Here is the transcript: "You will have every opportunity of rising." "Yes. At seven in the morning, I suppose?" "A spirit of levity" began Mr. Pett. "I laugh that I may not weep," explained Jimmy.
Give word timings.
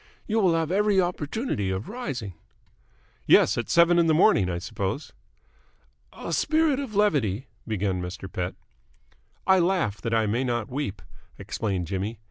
"You 0.25 0.39
will 0.39 0.55
have 0.55 0.71
every 0.71 0.99
opportunity 0.99 1.69
of 1.69 1.87
rising." 1.87 2.33
"Yes. 3.27 3.55
At 3.55 3.69
seven 3.69 3.99
in 3.99 4.07
the 4.07 4.15
morning, 4.15 4.49
I 4.49 4.57
suppose?" 4.57 5.13
"A 6.11 6.33
spirit 6.33 6.79
of 6.79 6.95
levity" 6.95 7.45
began 7.67 8.01
Mr. 8.01 8.27
Pett. 8.27 8.55
"I 9.45 9.59
laugh 9.59 10.01
that 10.01 10.15
I 10.15 10.25
may 10.25 10.43
not 10.43 10.69
weep," 10.71 11.03
explained 11.37 11.85
Jimmy. 11.85 12.17